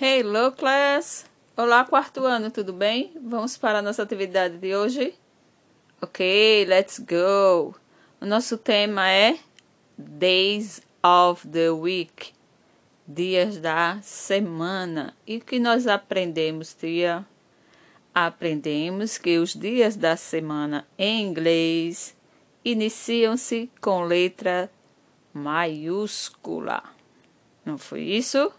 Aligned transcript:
Hello, 0.00 0.50
class! 0.50 1.26
Olá, 1.54 1.84
quarto 1.84 2.24
ano, 2.24 2.50
tudo 2.50 2.72
bem? 2.72 3.12
Vamos 3.22 3.58
para 3.58 3.78
a 3.78 3.82
nossa 3.82 4.02
atividade 4.02 4.56
de 4.56 4.74
hoje? 4.74 5.14
Ok, 6.00 6.64
let's 6.64 6.98
go! 6.98 7.74
O 8.18 8.24
nosso 8.24 8.56
tema 8.56 9.08
é 9.10 9.38
Days 9.96 10.80
of 11.04 11.46
the 11.46 11.70
Week, 11.70 12.32
dias 13.06 13.58
da 13.58 14.00
semana. 14.02 15.14
E 15.26 15.36
o 15.36 15.40
que 15.40 15.58
nós 15.60 15.86
aprendemos, 15.86 16.72
tia? 16.72 17.24
Aprendemos 18.14 19.18
que 19.18 19.38
os 19.38 19.54
dias 19.54 19.94
da 19.94 20.16
semana 20.16 20.88
em 20.98 21.22
inglês 21.22 22.16
iniciam-se 22.64 23.70
com 23.80 24.04
letra 24.04 24.72
maiúscula. 25.34 26.82
Não 27.64 27.76
foi 27.76 28.00
isso? 28.00 28.52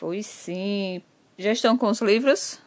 Foi 0.00 0.22
sim. 0.22 1.02
Já 1.36 1.52
estão 1.52 1.76
com 1.76 1.90
os 1.90 2.00
livros? 2.00 2.58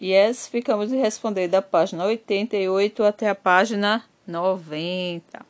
Yes, 0.00 0.48
ficamos 0.48 0.88
de 0.88 0.96
responder 0.96 1.46
da 1.46 1.60
página 1.60 2.06
88 2.06 3.04
até 3.04 3.28
a 3.28 3.34
página 3.34 4.02
90. 4.26 5.44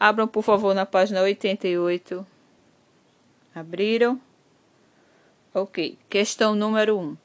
Abram, 0.00 0.26
por 0.26 0.42
favor, 0.42 0.74
na 0.74 0.84
página 0.84 1.22
88. 1.22 2.26
Abriram? 3.54 4.20
Ok. 5.54 5.96
Questão 6.10 6.56
número 6.56 6.98
1. 6.98 7.16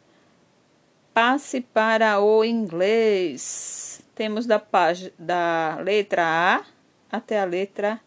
Passe 1.11 1.59
para 1.59 2.19
o 2.19 2.45
inglês. 2.45 3.99
Temos 4.13 4.45
da, 4.45 4.59
página, 4.59 5.11
da 5.17 5.79
letra 5.81 6.23
A 6.23 6.65
até 7.11 7.41
a 7.41 7.45
letra 7.45 7.99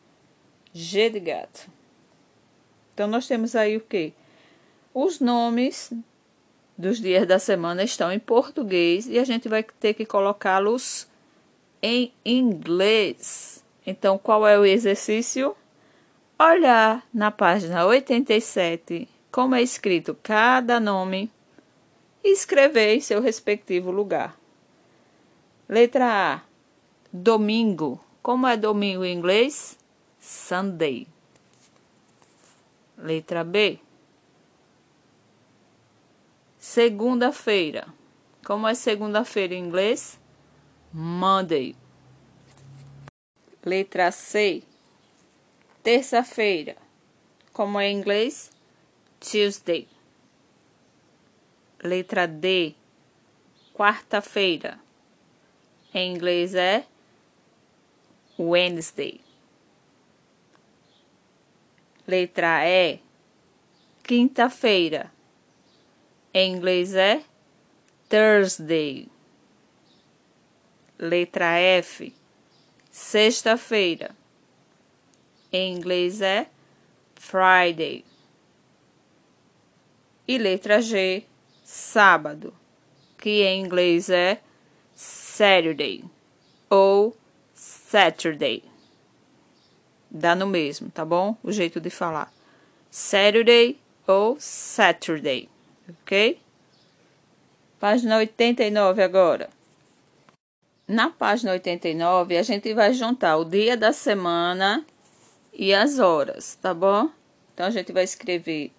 G 0.72 1.10
de 1.10 1.18
gato. 1.18 1.81
Então, 2.94 3.06
nós 3.06 3.26
temos 3.26 3.56
aí 3.56 3.76
o 3.76 3.80
que? 3.80 4.12
Os 4.94 5.20
nomes 5.20 5.92
dos 6.76 7.00
dias 7.00 7.26
da 7.26 7.38
semana 7.38 7.82
estão 7.82 8.12
em 8.12 8.18
português 8.18 9.06
e 9.06 9.18
a 9.18 9.24
gente 9.24 9.48
vai 9.48 9.62
ter 9.62 9.94
que 9.94 10.04
colocá-los 10.04 11.06
em 11.82 12.12
inglês. 12.24 13.64
Então, 13.86 14.18
qual 14.18 14.46
é 14.46 14.58
o 14.58 14.64
exercício? 14.64 15.56
Olhar 16.38 17.06
na 17.12 17.30
página 17.30 17.86
87 17.86 19.08
como 19.30 19.54
é 19.54 19.62
escrito 19.62 20.16
cada 20.22 20.78
nome 20.78 21.30
e 22.22 22.32
escrever 22.32 22.96
em 22.96 23.00
seu 23.00 23.20
respectivo 23.20 23.90
lugar. 23.90 24.38
Letra 25.68 26.34
A. 26.34 26.40
Domingo. 27.12 27.98
Como 28.22 28.46
é 28.46 28.56
domingo 28.56 29.04
em 29.04 29.16
inglês? 29.16 29.78
Sunday. 30.20 31.11
Letra 33.02 33.42
B. 33.42 33.80
Segunda-feira. 36.56 37.92
Como 38.44 38.68
é 38.68 38.74
segunda-feira 38.74 39.54
em 39.54 39.64
inglês? 39.64 40.20
Monday. 40.92 41.74
Letra 43.64 44.12
C. 44.12 44.62
Terça-feira. 45.82 46.76
Como 47.52 47.80
é 47.80 47.88
em 47.88 47.98
inglês? 47.98 48.52
Tuesday. 49.18 49.88
Letra 51.82 52.28
D. 52.28 52.76
Quarta-feira. 53.74 54.78
Em 55.92 56.14
inglês 56.14 56.54
é 56.54 56.86
Wednesday. 58.38 59.21
Letra 62.06 62.66
E. 62.66 63.00
Quinta-feira. 64.02 65.12
Em 66.34 66.54
inglês 66.54 66.94
é 66.94 67.22
Thursday. 68.08 69.08
Letra 70.98 71.58
F. 71.58 72.12
Sexta-feira. 72.90 74.10
Em 75.52 75.74
inglês 75.74 76.20
é 76.20 76.48
Friday. 77.14 78.04
E 80.26 80.38
letra 80.38 80.82
G. 80.82 81.24
Sábado. 81.62 82.52
Que 83.16 83.42
em 83.42 83.64
inglês 83.64 84.10
é 84.10 84.40
Saturday 84.92 86.04
ou 86.68 87.16
Saturday. 87.54 88.71
Dá 90.14 90.34
no 90.34 90.46
mesmo, 90.46 90.90
tá 90.90 91.06
bom? 91.06 91.34
O 91.42 91.50
jeito 91.50 91.80
de 91.80 91.88
falar. 91.88 92.30
Saturday 92.90 93.78
ou 94.06 94.36
Saturday, 94.38 95.48
ok? 95.88 96.38
Página 97.80 98.18
89 98.18 99.02
agora. 99.02 99.48
Na 100.86 101.08
página 101.08 101.52
89, 101.52 102.36
a 102.36 102.42
gente 102.42 102.74
vai 102.74 102.92
juntar 102.92 103.38
o 103.38 103.44
dia 103.46 103.74
da 103.74 103.90
semana 103.90 104.84
e 105.50 105.72
as 105.72 105.98
horas, 105.98 106.58
tá 106.60 106.74
bom? 106.74 107.08
Então, 107.54 107.64
a 107.64 107.70
gente 107.70 107.90
vai 107.90 108.04
escrever 108.04 108.70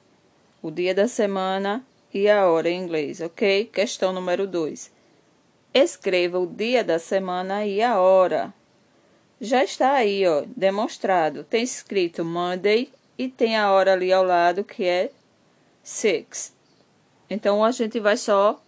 o 0.61 0.69
dia 0.69 0.93
da 0.93 1.07
semana 1.07 1.83
e 2.13 2.29
a 2.29 2.45
hora 2.45 2.69
em 2.69 2.79
inglês, 2.79 3.21
ok? 3.21 3.65
Questão 3.73 4.13
número 4.13 4.45
2. 4.45 4.91
Escreva 5.73 6.37
o 6.37 6.45
dia 6.45 6.83
da 6.83 6.99
semana 6.99 7.65
e 7.65 7.81
a 7.81 7.99
hora 7.99 8.53
já 9.43 9.61
está 9.61 9.91
aí, 9.91 10.25
ó, 10.25 10.45
demonstrado. 10.55 11.43
Tem 11.43 11.61
escrito 11.61 12.23
Monday 12.23 12.89
e 13.17 13.27
tem 13.27 13.57
a 13.57 13.69
hora 13.71 13.91
ali 13.91 14.11
ao 14.11 14.23
lado 14.23 14.63
que 14.63 14.85
é 14.85 15.11
six. 15.83 16.55
Então 17.29 17.61
a 17.61 17.71
gente 17.71 17.99
vai 17.99 18.15
só 18.15 18.63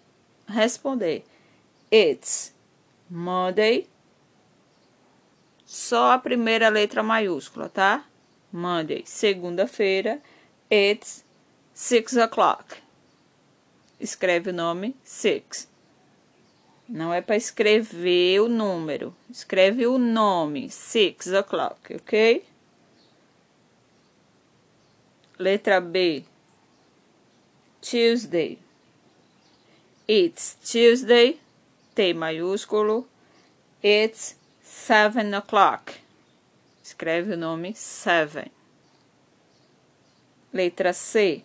responder. 0.46 1.24
It's 1.90 2.54
Monday. 3.10 3.88
Só 5.66 6.12
a 6.12 6.20
primeira 6.20 6.68
letra 6.68 7.02
maiúscula, 7.02 7.70
tá? 7.70 8.06
Monday, 8.52 9.04
segunda-feira. 9.06 10.22
It's 10.70 11.24
six 11.74 12.18
o'clock. 12.18 12.76
Escreve 13.98 14.50
o 14.50 14.54
nome 14.54 14.94
six. 15.06 15.70
Não 16.88 17.14
é 17.14 17.20
para 17.20 17.36
escrever 17.36 18.42
o 18.42 18.48
número. 18.48 19.16
Escreve 19.30 19.88
o 19.88 19.98
nome. 19.98 20.70
Six 20.70 21.28
o'clock, 21.28 21.96
ok? 21.96 22.46
Letra 25.40 25.82
B. 25.82 26.24
Tuesday. 27.82 28.60
It's 30.08 30.58
Tuesday. 30.64 31.40
T 31.96 32.14
maiúsculo. 32.14 33.08
It's 33.84 34.36
seven 34.62 35.34
o'clock. 35.34 35.94
Escreve 36.84 37.34
o 37.34 37.38
nome 37.38 37.74
seven. 37.74 38.52
Letra 40.54 40.94
C. 40.94 41.44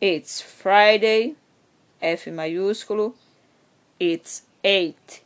It's 0.00 0.40
Friday. 0.40 1.36
F 2.02 2.30
maiúsculo. 2.30 3.14
It's 3.98 4.44
eight. 4.64 5.22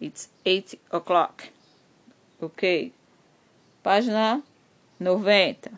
It's 0.00 0.28
eight 0.44 0.78
o'clock. 0.90 1.44
Ok. 2.40 2.92
Página 3.82 4.42
90. 4.98 5.70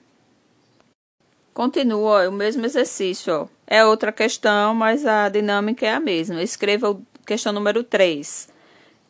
Continua 1.52 2.28
o 2.28 2.32
mesmo 2.32 2.64
exercício. 2.64 3.48
É 3.66 3.84
outra 3.84 4.10
questão, 4.10 4.74
mas 4.74 5.06
a 5.06 5.28
dinâmica 5.28 5.86
é 5.86 5.92
a 5.92 6.00
mesma. 6.00 6.42
Escreva 6.42 6.90
o 6.90 7.02
questão 7.26 7.52
número 7.52 7.84
3. 7.84 8.48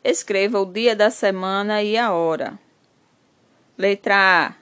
Escreva 0.03 0.59
o 0.59 0.65
dia 0.65 0.95
da 0.95 1.09
semana 1.09 1.81
e 1.81 1.97
a 1.97 2.13
hora. 2.13 2.59
Letra 3.77 4.15
A. 4.47 4.55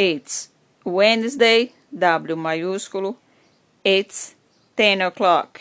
It's 0.00 0.52
Wednesday, 0.86 1.72
W 1.92 2.36
maiúsculo. 2.36 3.16
It's 3.84 4.36
10 4.76 5.00
o'clock. 5.02 5.60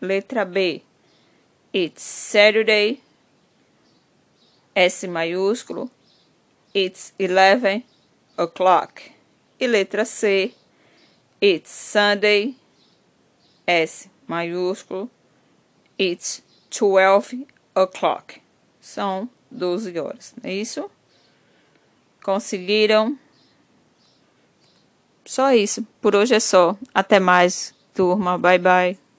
Letra 0.00 0.44
B. 0.44 0.82
It's 1.72 2.02
Saturday. 2.02 3.00
S 4.74 5.06
maiúsculo. 5.06 5.90
It's 6.74 7.12
11 7.18 7.84
o'clock. 8.38 9.02
E 9.60 9.66
letra 9.66 10.04
C. 10.04 10.54
It's 11.40 11.70
Sunday. 11.70 12.54
S 13.66 14.08
maiúsculo. 14.28 15.10
It's 15.98 16.42
12 16.70 17.46
o'clock. 17.74 18.40
São 18.80 19.28
12 19.50 19.98
horas, 19.98 20.34
não 20.42 20.50
é 20.50 20.54
isso? 20.54 20.90
Conseguiram? 22.22 23.18
Só 25.24 25.52
isso. 25.52 25.86
Por 26.00 26.16
hoje 26.16 26.34
é 26.34 26.40
só. 26.40 26.76
Até 26.94 27.20
mais 27.20 27.74
So, 27.94 28.16
mal 28.16 28.38
bye 28.38 28.58
bye. 28.58 29.09